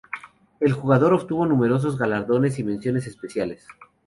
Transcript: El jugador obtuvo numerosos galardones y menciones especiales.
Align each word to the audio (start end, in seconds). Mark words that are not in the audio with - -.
El 0.59 0.73
jugador 0.73 1.13
obtuvo 1.13 1.45
numerosos 1.45 1.95
galardones 1.95 2.57
y 2.57 2.63
menciones 2.63 3.05
especiales. 3.05 3.67